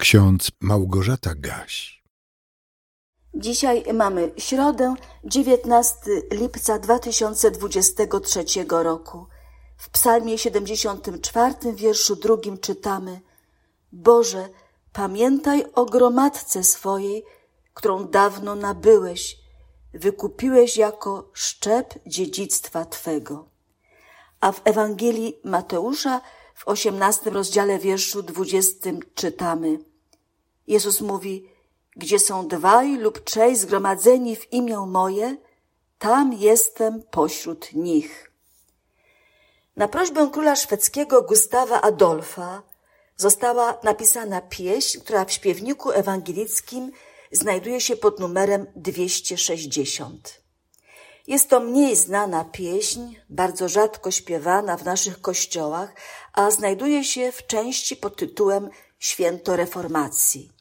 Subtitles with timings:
[0.00, 2.02] Ksiądz Małgorzata Gaś.
[3.34, 5.94] Dzisiaj mamy środę, 19
[6.32, 9.26] lipca 2023 roku.
[9.76, 13.20] W psalmie 74, wierszu drugim czytamy
[13.92, 14.48] Boże,
[14.92, 17.24] pamiętaj o gromadce swojej,
[17.74, 19.38] którą dawno nabyłeś,
[19.94, 23.48] wykupiłeś jako szczep dziedzictwa Twego.
[24.40, 26.20] A w Ewangelii Mateusza
[26.54, 29.89] w 18 rozdziale wierszu 20 czytamy
[30.70, 31.48] Jezus mówi,
[31.96, 35.36] gdzie są dwaj lub trzej zgromadzeni w imię moje,
[35.98, 38.32] tam jestem pośród nich.
[39.76, 42.62] Na prośbę króla szwedzkiego Gustawa Adolfa
[43.16, 46.92] została napisana pieśń, która w śpiewniku ewangelickim
[47.32, 50.40] znajduje się pod numerem 260.
[51.26, 55.94] Jest to mniej znana pieśń, bardzo rzadko śpiewana w naszych kościołach,
[56.32, 60.59] a znajduje się w części pod tytułem Święto Reformacji.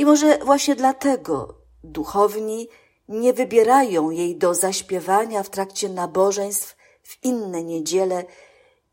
[0.00, 1.54] I może właśnie dlatego
[1.84, 2.68] duchowni
[3.08, 8.24] nie wybierają jej do zaśpiewania w trakcie nabożeństw w inne niedziele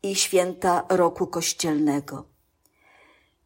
[0.02, 2.24] i święta roku kościelnego.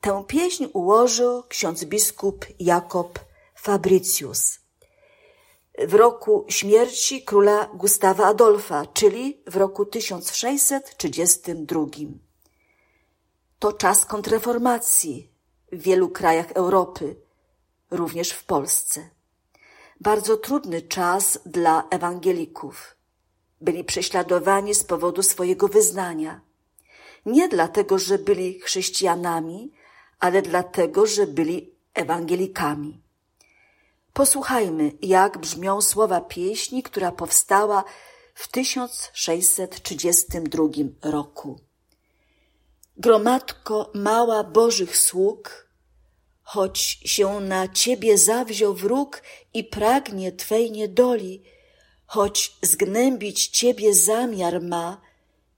[0.01, 3.19] Tę pieśń ułożył ksiądz biskup Jakob
[3.55, 4.59] Fabricius
[5.79, 11.87] w roku śmierci króla Gustawa Adolfa, czyli w roku 1632.
[13.59, 15.33] To czas kontrreformacji
[15.73, 17.17] w wielu krajach Europy,
[17.93, 19.11] również w Polsce.
[20.01, 22.97] Bardzo trudny czas dla ewangelików.
[23.61, 26.41] Byli prześladowani z powodu swojego wyznania.
[27.27, 29.73] Nie dlatego, że byli chrześcijanami,
[30.21, 33.03] ale dlatego, że byli ewangelikami.
[34.13, 37.85] Posłuchajmy, jak brzmią słowa pieśni, która powstała
[38.35, 40.65] w 1632
[41.03, 41.61] roku.
[42.97, 45.72] Gromadko mała Bożych sług,
[46.43, 49.23] choć się na ciebie zawziął wróg
[49.55, 51.43] i pragnie twej niedoli,
[52.07, 55.01] choć zgnębić ciebie zamiar ma,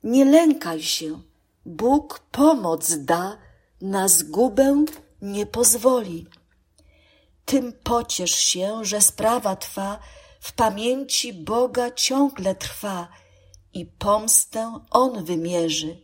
[0.05, 1.21] nie lękaj się,
[1.67, 3.39] Bóg pomoc da,
[3.81, 4.85] na zgubę
[5.23, 6.27] nie pozwoli.
[7.45, 9.99] Tym pociesz się, że sprawa twa
[10.41, 13.09] w pamięci Boga ciągle trwa
[13.73, 15.97] i pomstę On wymierzy.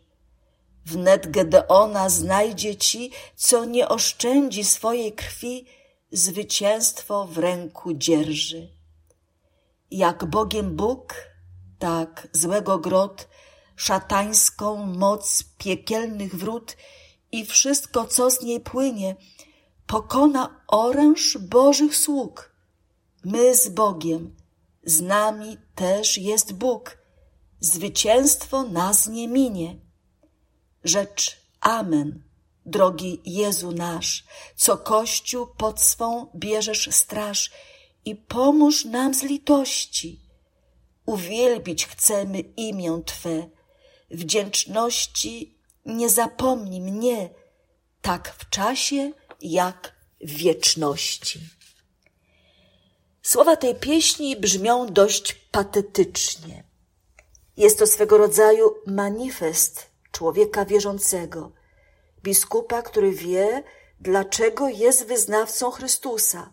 [0.90, 5.66] Wnet Gedeona znajdzie ci, co nie oszczędzi swojej krwi,
[6.12, 8.68] zwycięstwo w ręku dzierży.
[9.90, 11.14] Jak Bogiem Bóg,
[11.78, 13.28] tak złego grot,
[13.76, 16.76] szatańską moc piekielnych wrót
[17.32, 19.16] i wszystko, co z niej płynie,
[19.86, 22.54] pokona oręż Bożych sług.
[23.24, 24.36] My z Bogiem,
[24.84, 26.98] z nami też jest Bóg.
[27.60, 29.89] Zwycięstwo nas nie minie.
[30.84, 32.22] Rzecz Amen,
[32.66, 34.24] drogi Jezu nasz,
[34.56, 37.50] co Kościół pod swą bierzesz straż
[38.04, 40.20] i pomóż nam z litości.
[41.06, 43.50] Uwielbić chcemy imię Twe.
[44.10, 47.30] Wdzięczności nie zapomnij mnie,
[48.02, 51.40] tak w czasie, jak w wieczności.
[53.22, 56.64] Słowa tej pieśni brzmią dość patetycznie.
[57.56, 61.52] Jest to swego rodzaju manifest człowieka wierzącego,
[62.22, 63.62] biskupa, który wie,
[64.00, 66.52] dlaczego jest wyznawcą Chrystusa,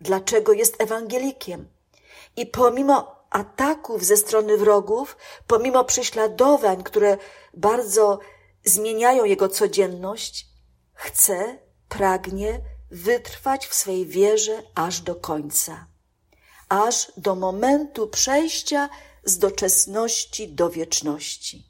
[0.00, 1.68] dlaczego jest ewangelikiem.
[2.36, 7.18] I pomimo ataków ze strony wrogów, pomimo prześladowań, które
[7.54, 8.18] bardzo
[8.64, 10.46] zmieniają jego codzienność,
[10.94, 15.86] chce, pragnie wytrwać w swej wierze aż do końca,
[16.68, 18.88] aż do momentu przejścia
[19.24, 21.67] z doczesności do wieczności.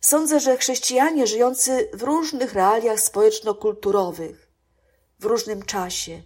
[0.00, 4.50] Sądzę, że chrześcijanie żyjący w różnych realiach społeczno-kulturowych,
[5.18, 6.22] w różnym czasie,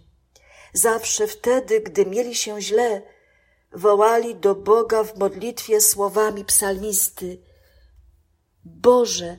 [0.73, 3.01] zawsze wtedy, gdy mieli się źle,
[3.71, 7.41] wołali do Boga w modlitwie słowami psalmisty:
[8.65, 9.37] Boże,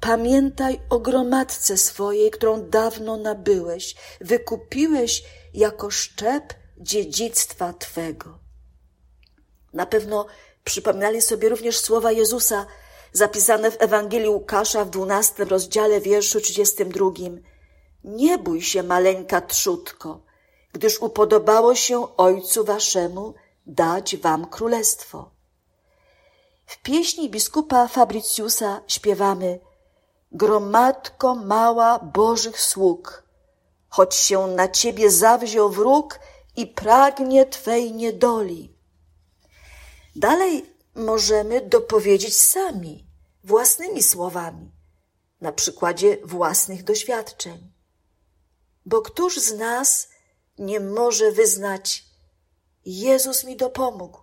[0.00, 8.38] pamiętaj o gromadce swojej, którą dawno nabyłeś, wykupiłeś jako szczep dziedzictwa Twego.
[9.72, 10.26] Na pewno
[10.64, 12.66] przypominali sobie również słowa Jezusa
[13.12, 17.42] zapisane w Ewangelii Łukasza w dwunastym rozdziale wierszu trzydziestym drugim.
[18.04, 20.20] Nie bój się, maleńka trzutko,
[20.72, 23.34] gdyż upodobało się Ojcu Waszemu
[23.66, 25.30] dać Wam królestwo.
[26.66, 29.60] W pieśni biskupa Fabriciusa śpiewamy
[30.32, 33.22] Gromadko mała Bożych sług,
[33.88, 36.20] choć się na Ciebie zawziął wróg
[36.56, 38.72] i pragnie Twej niedoli.
[40.16, 43.06] Dalej możemy dopowiedzieć sami,
[43.44, 44.72] własnymi słowami.
[45.40, 47.72] na przykładzie własnych doświadczeń.
[48.86, 50.08] Bo któż z nas
[50.58, 52.04] nie może wyznać,
[52.84, 54.18] Jezus mi dopomógł.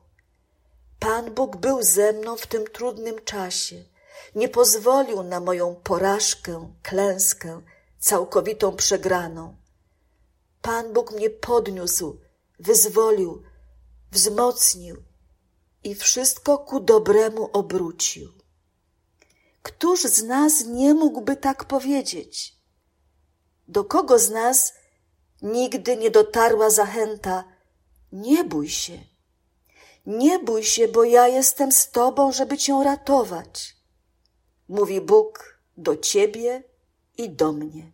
[0.99, 3.83] Pan Bóg był ze mną w tym trudnym czasie.
[4.35, 7.61] Nie pozwolił na moją porażkę, klęskę,
[7.99, 9.55] całkowitą przegraną.
[10.61, 12.19] Pan Bóg mnie podniósł,
[12.59, 13.43] wyzwolił,
[14.11, 15.03] wzmocnił
[15.85, 18.31] i wszystko ku dobremu obrócił.
[19.61, 22.55] Któż z nas nie mógłby tak powiedzieć?
[23.67, 24.73] Do kogo z nas
[25.41, 27.43] nigdy nie dotarła zachęta:
[28.11, 28.99] Nie bój się,
[30.05, 33.75] nie bój się, bo ja jestem z Tobą, żeby Cię ratować.
[34.67, 36.63] Mówi Bóg do Ciebie
[37.17, 37.91] i do mnie.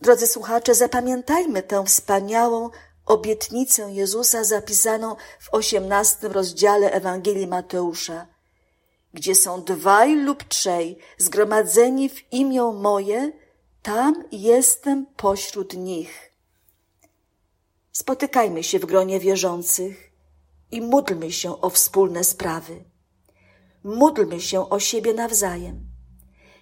[0.00, 2.70] Drodzy słuchacze, zapamiętajmy tę wspaniałą
[3.06, 8.26] obietnicę Jezusa zapisaną w osiemnastym rozdziale Ewangelii Mateusza,
[9.14, 13.32] gdzie są dwaj lub trzej zgromadzeni w imię moje,
[13.82, 16.32] tam jestem pośród nich.
[17.92, 20.10] Spotykajmy się w gronie wierzących
[20.70, 22.84] i módlmy się o wspólne sprawy.
[23.84, 25.90] Módlmy się o siebie nawzajem.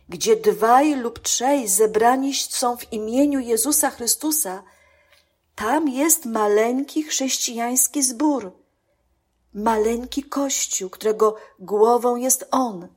[0.08, 4.62] Gdzie dwaj lub trzej zebrani są w imieniu Jezusa Chrystusa,
[5.58, 8.52] tam jest maleńki chrześcijański zbór,
[9.55, 12.88] maleńki kościół, którego głową jest On,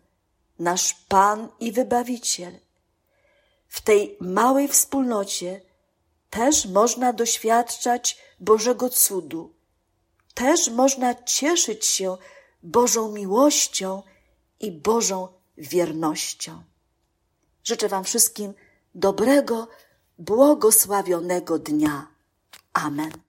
[0.59, 2.53] nasz Pan i Wybawiciel.
[3.67, 5.61] W tej małej wspólnocie
[6.29, 9.53] też można doświadczać Bożego cudu,
[10.33, 12.17] też można cieszyć się
[12.63, 14.03] Bożą miłością
[14.59, 15.27] i Bożą
[15.57, 16.63] wiernością.
[17.63, 18.53] Życzę Wam wszystkim
[18.95, 19.67] dobrego,
[20.17, 22.10] błogosławionego dnia.
[22.75, 23.23] Amen.